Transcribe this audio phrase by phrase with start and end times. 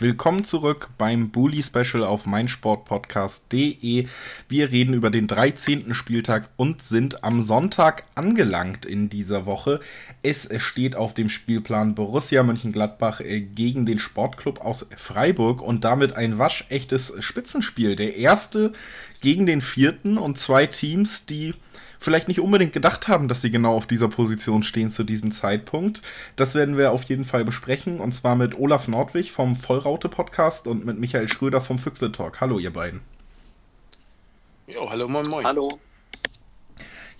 [0.00, 4.06] Willkommen zurück beim Bully Special auf meinsportpodcast.de.
[4.48, 5.92] Wir reden über den 13.
[5.92, 9.80] Spieltag und sind am Sonntag angelangt in dieser Woche.
[10.22, 16.12] Es steht auf dem Spielplan Borussia Mönchengladbach äh, gegen den Sportclub aus Freiburg und damit
[16.12, 17.96] ein waschechtes Spitzenspiel.
[17.96, 18.72] Der erste
[19.20, 21.54] gegen den vierten und zwei Teams, die
[21.98, 26.02] vielleicht nicht unbedingt gedacht haben, dass sie genau auf dieser Position stehen zu diesem Zeitpunkt.
[26.36, 30.66] Das werden wir auf jeden Fall besprechen und zwar mit Olaf Nordwig vom Vollraute Podcast
[30.66, 32.40] und mit Michael Schröder vom Füchsle Talk.
[32.40, 33.00] Hallo ihr beiden.
[34.66, 35.44] Jo, hallo moin moin.
[35.46, 35.68] Hallo.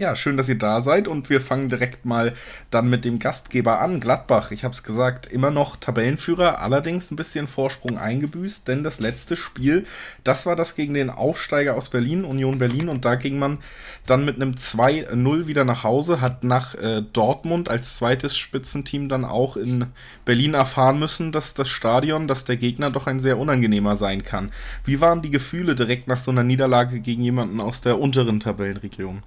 [0.00, 2.32] Ja, schön, dass ihr da seid und wir fangen direkt mal
[2.70, 4.52] dann mit dem Gastgeber an, Gladbach.
[4.52, 9.34] Ich habe es gesagt, immer noch Tabellenführer, allerdings ein bisschen Vorsprung eingebüßt, denn das letzte
[9.34, 9.86] Spiel,
[10.22, 13.58] das war das gegen den Aufsteiger aus Berlin, Union Berlin, und da ging man
[14.06, 19.24] dann mit einem 2-0 wieder nach Hause, hat nach äh, Dortmund als zweites Spitzenteam dann
[19.24, 19.86] auch in
[20.24, 24.52] Berlin erfahren müssen, dass das Stadion, dass der Gegner doch ein sehr unangenehmer sein kann.
[24.84, 29.24] Wie waren die Gefühle direkt nach so einer Niederlage gegen jemanden aus der unteren Tabellenregion?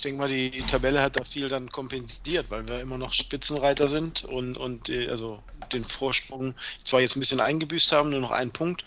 [0.00, 3.86] Ich denke mal, die Tabelle hat da viel dann kompensiert, weil wir immer noch Spitzenreiter
[3.90, 5.42] sind und, und also
[5.74, 8.82] den Vorsprung zwar jetzt ein bisschen eingebüßt haben, nur noch einen Punkt.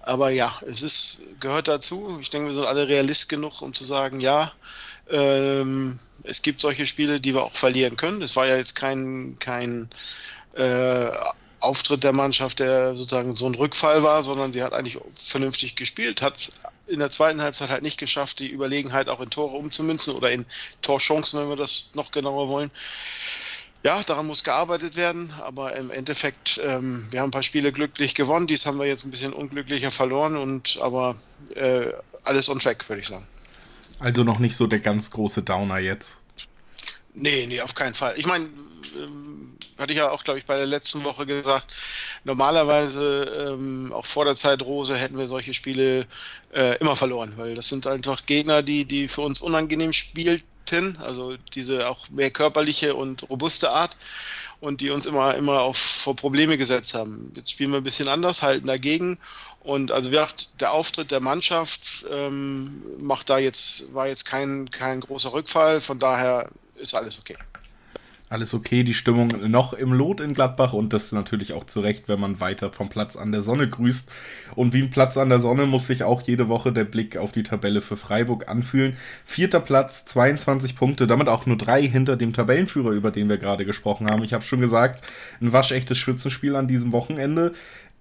[0.00, 2.18] Aber ja, es ist, gehört dazu.
[2.20, 4.52] Ich denke, wir sind alle realist genug, um zu sagen, ja,
[5.08, 8.20] ähm, es gibt solche Spiele, die wir auch verlieren können.
[8.20, 9.88] Es war ja jetzt kein, kein
[10.52, 11.10] äh,
[11.60, 16.20] Auftritt der Mannschaft, der sozusagen so ein Rückfall war, sondern die hat eigentlich vernünftig gespielt,
[16.20, 16.50] hat
[16.86, 20.46] in der zweiten Halbzeit halt nicht geschafft, die Überlegenheit auch in Tore umzumünzen oder in
[20.82, 22.70] Torchancen, wenn wir das noch genauer wollen.
[23.84, 28.14] Ja, daran muss gearbeitet werden, aber im Endeffekt, ähm, wir haben ein paar Spiele glücklich
[28.14, 31.16] gewonnen, dies haben wir jetzt ein bisschen unglücklicher verloren und aber
[31.56, 31.86] äh,
[32.22, 33.26] alles on track, würde ich sagen.
[33.98, 36.20] Also noch nicht so der ganz große Downer jetzt.
[37.14, 38.14] Nee, nee, auf keinen Fall.
[38.16, 38.46] Ich meine,
[38.96, 41.74] ähm, hatte ich ja auch, glaube ich, bei der letzten Woche gesagt,
[42.24, 46.06] normalerweise ähm, auch vor der Zeit Rose hätten wir solche Spiele
[46.54, 51.36] äh, immer verloren, weil das sind einfach Gegner, die, die für uns unangenehm spielten, also
[51.54, 53.96] diese auch mehr körperliche und robuste Art
[54.60, 57.32] und die uns immer, immer auf, vor Probleme gesetzt haben.
[57.34, 59.18] Jetzt spielen wir ein bisschen anders, halten dagegen
[59.60, 60.10] und also
[60.60, 65.98] der Auftritt der Mannschaft ähm, macht da jetzt, war jetzt kein, kein großer Rückfall, von
[65.98, 67.36] daher ist alles okay
[68.32, 72.18] alles okay, die Stimmung noch im Lot in Gladbach und das natürlich auch zurecht, wenn
[72.18, 74.10] man weiter vom Platz an der Sonne grüßt.
[74.56, 77.30] Und wie ein Platz an der Sonne muss sich auch jede Woche der Blick auf
[77.30, 78.96] die Tabelle für Freiburg anfühlen.
[79.24, 83.66] Vierter Platz, 22 Punkte, damit auch nur drei hinter dem Tabellenführer, über den wir gerade
[83.66, 84.24] gesprochen haben.
[84.24, 85.04] Ich habe schon gesagt,
[85.40, 87.52] ein waschechtes Spitzenspiel an diesem Wochenende.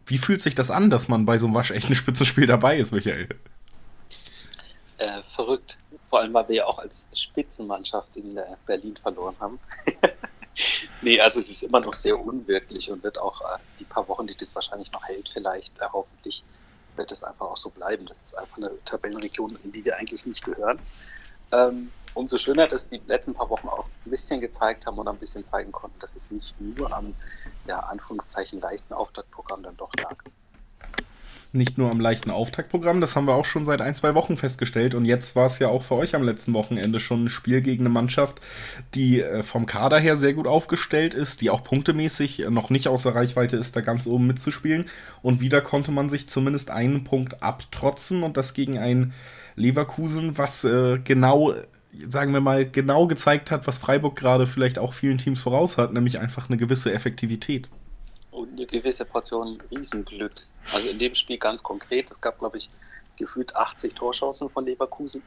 [0.05, 3.27] Wie fühlt sich das an, dass man bei so einem waschechten Spitzenspiel dabei ist, Michael?
[4.97, 5.77] Äh, verrückt.
[6.11, 9.61] Vor allem, weil wir ja auch als Spitzenmannschaft in Berlin verloren haben.
[11.01, 14.27] nee, also es ist immer noch sehr unwirklich und wird auch äh, die paar Wochen,
[14.27, 16.43] die das wahrscheinlich noch hält, vielleicht äh, hoffentlich
[16.97, 18.05] wird es einfach auch so bleiben.
[18.07, 20.79] Das ist einfach eine Tabellenregion, in die wir eigentlich nicht gehören.
[21.53, 25.17] Ähm, umso schöner, dass die letzten paar Wochen auch ein bisschen gezeigt haben oder ein
[25.17, 27.15] bisschen zeigen konnten, dass es nicht nur am,
[27.67, 30.17] ja, Anführungszeichen, leichten Auftaktprogramm dann doch lag
[31.53, 34.95] nicht nur am leichten Auftaktprogramm, das haben wir auch schon seit ein, zwei Wochen festgestellt.
[34.95, 37.83] Und jetzt war es ja auch für euch am letzten Wochenende schon ein Spiel gegen
[37.83, 38.39] eine Mannschaft,
[38.93, 43.13] die äh, vom Kader her sehr gut aufgestellt ist, die auch punktemäßig noch nicht außer
[43.13, 44.85] Reichweite ist, da ganz oben mitzuspielen.
[45.21, 49.13] Und wieder konnte man sich zumindest einen Punkt abtrotzen und das gegen ein
[49.55, 51.53] Leverkusen, was äh, genau
[52.07, 55.91] sagen wir mal, genau gezeigt hat, was Freiburg gerade vielleicht auch vielen Teams voraus hat,
[55.91, 57.67] nämlich einfach eine gewisse Effektivität
[58.31, 60.33] und eine gewisse Portion Riesenglück.
[60.73, 62.69] Also in dem Spiel ganz konkret, es gab, glaube ich,
[63.17, 65.21] gefühlt 80 Torschancen von Leverkusen,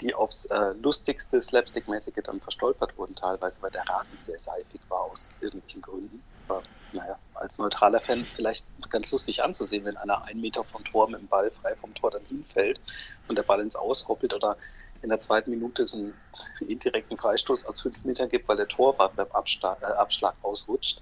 [0.00, 5.00] die aufs äh, lustigste, slapstick-mäßige dann verstolpert wurden, teilweise, weil der Rasen sehr seifig war
[5.02, 6.22] aus irgendwelchen Gründen.
[6.48, 6.62] Aber
[6.92, 11.20] naja, als neutraler Fan vielleicht ganz lustig anzusehen, wenn einer einen Meter vom Tor mit
[11.20, 12.80] dem Ball frei vom Tor dann hinfällt
[13.26, 14.56] und der Ball ins Aushoppelt oder
[15.02, 16.14] in der zweiten Minute es einen
[16.60, 21.00] indirekten Freistoß aus fünf Metern gibt, weil der Torwart beim Abschlag, äh, Abschlag ausrutscht.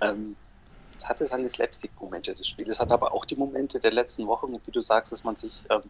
[0.00, 0.36] Ähm,
[1.02, 2.70] es hatte seine Slapstick-Momente, das Spiel.
[2.70, 5.64] Es hat aber auch die Momente der letzten Wochen, wie du sagst, dass man sich
[5.68, 5.82] ähm,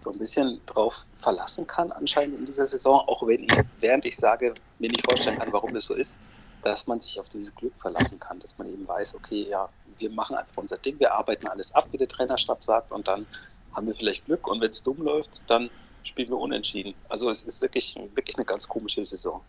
[0.00, 3.50] so ein bisschen drauf verlassen kann, anscheinend in dieser Saison, auch wenn ich,
[3.80, 6.16] während ich sage, mir nicht vorstellen kann, warum das so ist,
[6.62, 10.10] dass man sich auf dieses Glück verlassen kann, dass man eben weiß, okay, ja, wir
[10.10, 13.26] machen einfach unser Ding, wir arbeiten alles ab, wie der Trainerstab sagt, und dann
[13.72, 15.68] haben wir vielleicht Glück und wenn es dumm läuft, dann
[16.04, 16.94] spielen wir unentschieden.
[17.08, 19.42] Also es ist wirklich, wirklich eine ganz komische Saison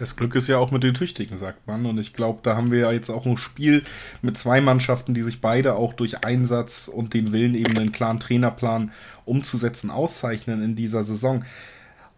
[0.00, 1.84] Das Glück ist ja auch mit den Tüchtigen, sagt man.
[1.84, 3.82] Und ich glaube, da haben wir ja jetzt auch ein Spiel
[4.22, 8.18] mit zwei Mannschaften, die sich beide auch durch Einsatz und den Willen, eben einen klaren
[8.18, 8.92] Trainerplan
[9.26, 11.44] umzusetzen, auszeichnen in dieser Saison.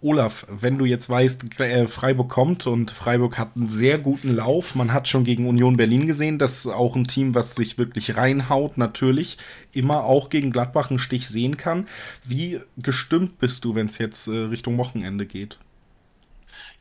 [0.01, 4.77] Olaf, wenn du jetzt weißt, äh, Freiburg kommt und Freiburg hat einen sehr guten Lauf,
[4.77, 8.79] man hat schon gegen Union Berlin gesehen, dass auch ein Team, was sich wirklich reinhaut,
[8.79, 9.39] natürlich
[9.73, 11.89] immer auch gegen Gladbach einen Stich sehen kann.
[12.25, 15.59] Wie gestimmt bist du, wenn es jetzt äh, Richtung Wochenende geht?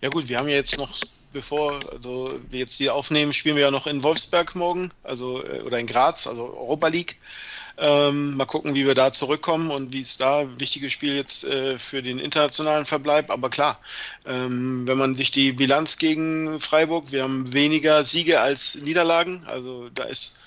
[0.01, 0.97] Ja gut, wir haben ja jetzt noch,
[1.31, 5.61] bevor also wir jetzt hier aufnehmen, spielen wir ja noch in Wolfsberg morgen, also äh,
[5.61, 7.17] oder in Graz, also Europa League.
[7.77, 11.77] Ähm, mal gucken, wie wir da zurückkommen und wie es da wichtiges Spiel jetzt äh,
[11.79, 13.29] für den internationalen Verbleib.
[13.29, 13.79] Aber klar,
[14.25, 19.43] ähm, wenn man sich die Bilanz gegen Freiburg, wir haben weniger Siege als Niederlagen.
[19.45, 20.39] Also da ist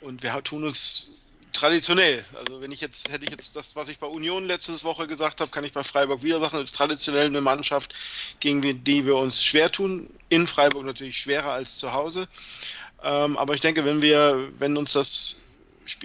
[0.00, 1.22] und wir tun uns
[1.62, 2.24] traditionell.
[2.34, 5.40] Also wenn ich jetzt hätte ich jetzt das, was ich bei Union letztes Woche gesagt
[5.40, 7.94] habe, kann ich bei Freiburg wieder sagen, ist traditionell eine Mannschaft,
[8.40, 10.10] gegen die wir uns schwer tun.
[10.28, 12.26] In Freiburg natürlich schwerer als zu Hause.
[13.04, 15.36] Ähm, aber ich denke, wenn wir, wenn uns das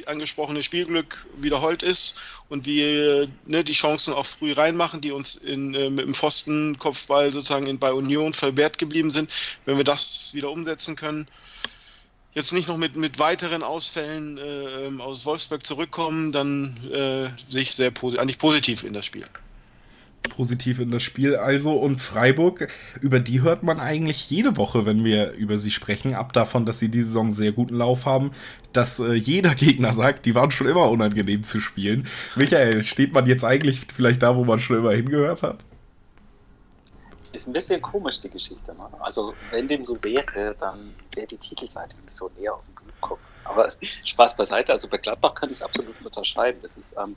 [0.05, 2.19] angesprochene Spielglück wiederholt ist
[2.49, 7.33] und wir ne, die Chancen auch früh reinmachen, die uns in, äh, mit dem Pfostenkopfball
[7.33, 9.31] sozusagen in, bei Union verwehrt geblieben sind,
[9.65, 11.27] wenn wir das wieder umsetzen können,
[12.37, 17.63] jetzt nicht noch mit, mit weiteren Ausfällen äh, ähm, aus Wolfsburg zurückkommen, dann äh, sehe
[17.63, 19.25] ich sehr posi eigentlich positiv in das Spiel
[20.27, 21.73] positiv in das Spiel also.
[21.73, 22.67] Und Freiburg,
[23.01, 26.79] über die hört man eigentlich jede Woche, wenn wir über sie sprechen, ab davon, dass
[26.79, 28.31] sie diese Saison sehr guten Lauf haben,
[28.73, 32.07] dass äh, jeder Gegner sagt, die waren schon immer unangenehm zu spielen.
[32.35, 35.63] Michael, steht man jetzt eigentlich vielleicht da, wo man schon immer hingehört hat?
[37.37, 38.73] Ist ein bisschen komisch, die Geschichte.
[38.73, 38.89] Ne?
[38.99, 43.21] Also, wenn dem so wäre, dann wäre die Titelseite nicht so näher auf dem Kopf.
[43.43, 43.71] Aber
[44.05, 46.59] Spaß beiseite, also bei Gladbach kann ich es absolut unterschreiben.
[46.63, 47.15] Das ist ähm,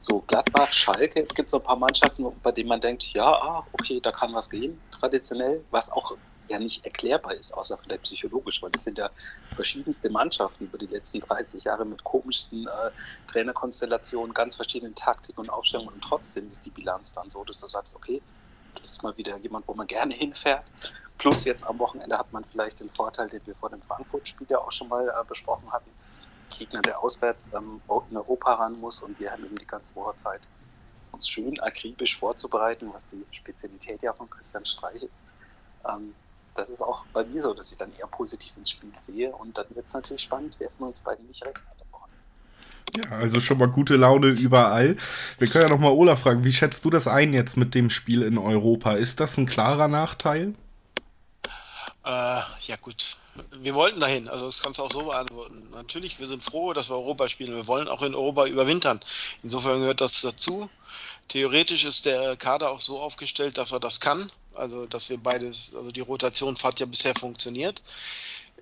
[0.00, 3.68] so Gladbach, Schalke, es gibt so ein paar Mannschaften, bei denen man denkt, ja, ah,
[3.70, 8.60] okay, da kann was gehen, traditionell, was auch ja nicht erklärbar ist, außer vielleicht psychologisch,
[8.62, 9.10] weil das sind ja
[9.54, 12.90] verschiedenste Mannschaften über die letzten 30 Jahre mit komischsten äh,
[13.28, 17.68] Trainerkonstellationen, ganz verschiedenen Taktiken und Aufstellungen und trotzdem ist die Bilanz dann so, dass du
[17.68, 18.24] sagst, okay,
[18.80, 20.70] das ist mal wieder jemand, wo man gerne hinfährt.
[21.18, 24.58] Plus jetzt am Wochenende hat man vielleicht den Vorteil, den wir vor dem Frankfurt-Spiel ja
[24.58, 25.90] auch schon mal äh, besprochen hatten,
[26.50, 27.80] Gegner, der auswärts ähm,
[28.10, 30.48] in Europa ran muss und wir haben eben die ganze Woche Zeit,
[31.12, 35.22] uns schön akribisch vorzubereiten, was die Spezialität ja von Christian Streich ist.
[35.88, 36.14] Ähm,
[36.54, 39.56] das ist auch bei mir so, dass ich dann eher positiv ins Spiel sehe und
[39.58, 41.62] dann wird es natürlich spannend, werden wir uns beide nicht recht.
[42.96, 44.96] Ja, also schon mal gute Laune überall.
[45.38, 47.90] Wir können ja noch mal Ola fragen, wie schätzt du das ein jetzt mit dem
[47.90, 48.94] Spiel in Europa?
[48.94, 50.54] Ist das ein klarer Nachteil?
[52.04, 53.16] Äh, ja gut,
[53.60, 55.60] wir wollten dahin, also das kannst du auch so beantworten.
[55.74, 57.54] Natürlich, wir sind froh, dass wir Europa spielen.
[57.54, 59.00] Wir wollen auch in Europa überwintern.
[59.42, 60.70] Insofern gehört das dazu.
[61.28, 64.30] Theoretisch ist der Kader auch so aufgestellt, dass er das kann.
[64.54, 67.82] Also, dass wir beides, also die Rotation hat ja bisher funktioniert.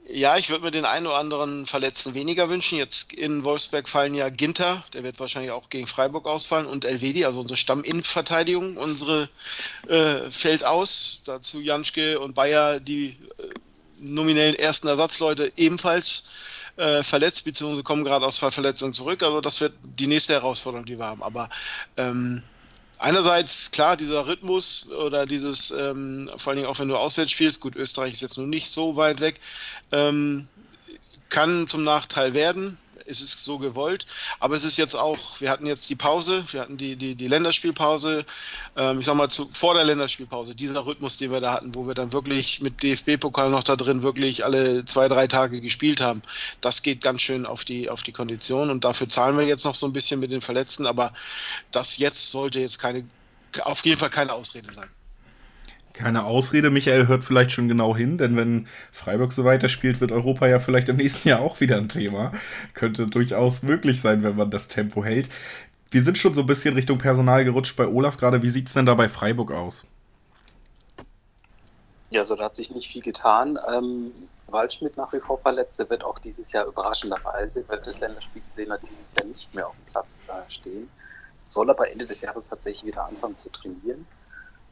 [0.06, 2.76] Ja, ich würde mir den einen oder anderen Verletzten weniger wünschen.
[2.76, 7.24] Jetzt in Wolfsberg fallen ja Ginter, der wird wahrscheinlich auch gegen Freiburg ausfallen, und Elvedi,
[7.24, 9.30] also unsere Stamminnenverteidigung, unsere
[9.88, 11.22] äh, fällt aus.
[11.24, 13.42] Dazu Janschke und Bayer, die äh,
[13.98, 16.24] nominellen ersten Ersatzleute ebenfalls
[16.76, 19.22] äh, verletzt, beziehungsweise kommen gerade aus zwei Verletzungen zurück.
[19.22, 21.22] Also das wird die nächste Herausforderung, die wir haben.
[21.22, 21.48] Aber
[21.96, 22.42] ähm,
[22.99, 27.61] einerseits, klar, dieser Rhythmus oder dieses, ähm, vor allen Dingen auch wenn du auswärts spielst,
[27.61, 29.41] gut, Österreich ist jetzt noch nicht so weit weg,
[29.93, 30.49] ähm,
[31.29, 34.06] kann zum Nachteil werden es ist so gewollt.
[34.40, 37.28] Aber es ist jetzt auch, wir hatten jetzt die Pause, wir hatten die, die, die
[37.28, 38.24] Länderspielpause,
[38.76, 41.86] ähm, ich sag mal zu, vor der Länderspielpause, dieser Rhythmus, den wir da hatten, wo
[41.86, 46.22] wir dann wirklich mit DFB-Pokal noch da drin wirklich alle zwei, drei Tage gespielt haben,
[46.60, 48.70] das geht ganz schön auf die, auf die Kondition.
[48.70, 51.12] Und dafür zahlen wir jetzt noch so ein bisschen mit den Verletzten, aber
[51.70, 53.06] das jetzt sollte jetzt keine,
[53.62, 54.90] auf jeden Fall keine Ausrede sein
[55.94, 56.70] keine Ausrede.
[56.70, 60.89] Michael hört vielleicht schon genau hin, denn wenn Freiburg so weiterspielt, wird Europa ja vielleicht
[60.89, 62.32] im nächsten Jahr auch wieder ein Thema.
[62.74, 65.29] Könnte durchaus möglich sein, wenn man das Tempo hält.
[65.91, 68.43] Wir sind schon so ein bisschen Richtung Personal gerutscht bei Olaf gerade.
[68.43, 69.86] Wie sieht es denn da bei Freiburg aus?
[72.10, 73.58] Ja, so da hat sich nicht viel getan.
[73.72, 74.10] Ähm,
[74.48, 75.79] Waldschmidt nach wie vor verletzt.
[75.79, 79.69] Er wird auch dieses Jahr überraschenderweise, weil das Länderspiel gesehen hat, dieses Jahr nicht mehr
[79.69, 80.91] auf dem Platz äh, stehen.
[81.44, 84.06] Soll aber Ende des Jahres tatsächlich wieder anfangen zu trainieren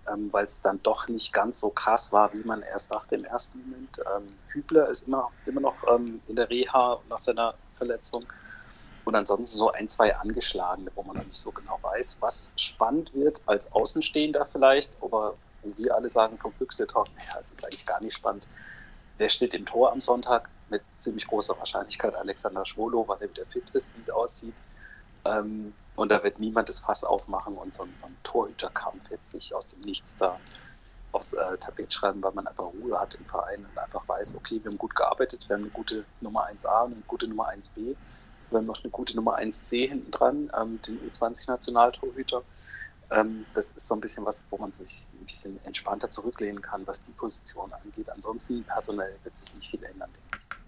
[0.08, 3.24] ähm, weil es dann doch nicht ganz so krass war, wie man erst dachte im
[3.24, 3.98] ersten Moment.
[3.98, 8.24] Ähm, Hübler ist immer, immer noch ähm, in der Reha nach seiner Verletzung.
[9.04, 13.12] Und ansonsten so ein, zwei angeschlagene, wo man noch nicht so genau weiß, was spannend
[13.14, 17.64] wird als Außenstehender vielleicht, aber wo wir alle sagen vom höchste Tor, naja, es ist
[17.64, 18.46] eigentlich gar nicht spannend.
[19.18, 20.48] Wer steht im Tor am Sonntag?
[20.68, 24.54] Mit ziemlich großer Wahrscheinlichkeit Alexander Schwolo, weil er wieder fit ist, wie es aussieht.
[25.24, 29.54] Ähm, und da wird niemand das Fass aufmachen und so ein, ein Torhüterkampf wird sich
[29.54, 30.38] aus dem Nichts da
[31.12, 34.60] aufs äh, Tapet schreiben, weil man einfach Ruhe hat im Verein und einfach weiß, okay,
[34.62, 37.94] wir haben gut gearbeitet, wir haben eine gute Nummer 1a, eine gute Nummer 1b,
[38.50, 42.42] wir haben noch eine gute Nummer 1c hinten dran, ähm, den U20-Nationaltorhüter.
[43.10, 46.86] Ähm, das ist so ein bisschen was, wo man sich ein bisschen entspannter zurücklehnen kann,
[46.86, 48.08] was die Position angeht.
[48.08, 50.61] Ansonsten personell wird sich nicht viel ändern, denke ich.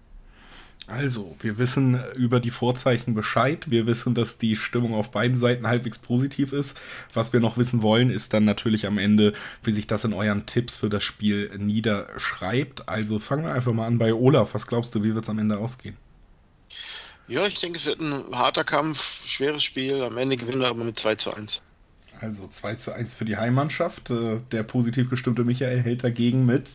[0.87, 3.71] Also, wir wissen über die Vorzeichen Bescheid.
[3.71, 6.77] Wir wissen, dass die Stimmung auf beiden Seiten halbwegs positiv ist.
[7.13, 10.45] Was wir noch wissen wollen, ist dann natürlich am Ende, wie sich das in euren
[10.45, 12.87] Tipps für das Spiel niederschreibt.
[12.87, 14.53] Also fangen wir einfach mal an bei Olaf.
[14.53, 15.97] Was glaubst du, wie wird es am Ende ausgehen?
[17.27, 20.03] Ja, ich denke, es wird ein harter Kampf, schweres Spiel.
[20.03, 21.63] Am Ende gewinnen wir aber mit 2 zu 1.
[22.21, 24.11] Also 2 zu 1 für die Heimmannschaft.
[24.11, 26.73] Äh, der positiv gestimmte Michael hält dagegen mit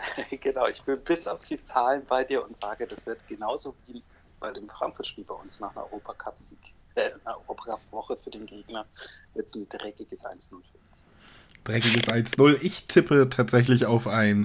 [0.40, 4.04] genau, ich bin bis auf die Zahlen bei dir und sage, das wird genauso wie
[4.40, 8.88] bei dem Frankfurt-Spiel bei uns nach einer Europacup-Sieg, äh, einer Europacup-Woche für den Gegner,
[9.34, 10.79] wird es ein dreckiges 1-0 für
[11.64, 12.56] dreckiges 1-0.
[12.62, 14.44] Ich tippe tatsächlich auf ein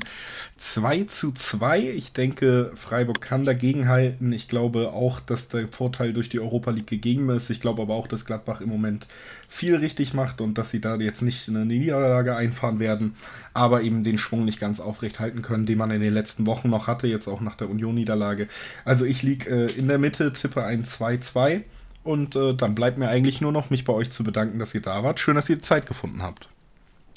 [0.58, 1.90] 2 zu 2.
[1.90, 4.32] Ich denke, Freiburg kann dagegen halten.
[4.32, 7.50] Ich glaube auch, dass der Vorteil durch die Europa League gegeben ist.
[7.50, 9.08] Ich glaube aber auch, dass Gladbach im Moment
[9.50, 13.16] viel richtig macht und dass sie da jetzt nicht eine Niederlage einfahren werden,
[13.54, 16.70] aber eben den Schwung nicht ganz aufrecht halten können, den man in den letzten Wochen
[16.70, 18.48] noch hatte, jetzt auch nach der Union-Niederlage.
[18.86, 21.64] Also ich liege äh, in der Mitte, tippe ein 2-2
[22.04, 24.82] und äh, dann bleibt mir eigentlich nur noch, mich bei euch zu bedanken, dass ihr
[24.82, 25.20] da wart.
[25.20, 26.48] Schön, dass ihr Zeit gefunden habt.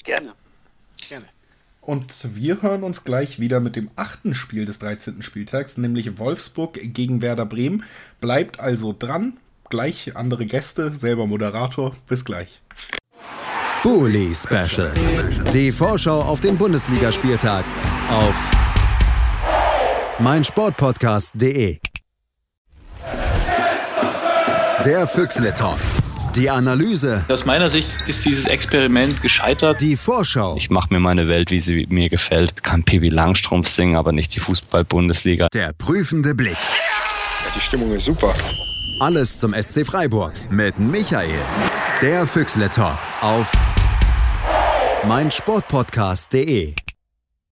[0.09, 0.33] Gerne.
[1.07, 1.25] Gerne.
[1.81, 5.21] Und wir hören uns gleich wieder mit dem achten Spiel des 13.
[5.21, 7.83] Spieltags, nämlich Wolfsburg gegen Werder Bremen.
[8.19, 9.37] Bleibt also dran.
[9.69, 11.95] Gleich andere Gäste, selber Moderator.
[12.07, 12.59] Bis gleich.
[13.83, 14.91] Bully Special.
[15.53, 17.63] Die Vorschau auf den Bundesligaspieltag
[18.09, 18.35] auf
[20.17, 21.77] meinsportpodcast.de.
[24.83, 25.77] Der Füchsle Talk
[26.35, 27.25] die Analyse.
[27.27, 29.81] Aus meiner Sicht ist dieses Experiment gescheitert.
[29.81, 30.55] Die Vorschau.
[30.57, 32.63] Ich mache mir meine Welt, wie sie mir gefällt.
[32.63, 35.47] Kann Pippi Langstrumpf singen, aber nicht die Fußball-Bundesliga.
[35.53, 36.53] Der prüfende Blick.
[36.53, 38.33] Ja, die Stimmung ist super.
[38.99, 41.39] Alles zum SC Freiburg mit Michael.
[42.01, 43.51] Der Füchsle Talk auf
[45.07, 46.73] meinsportpodcast.de.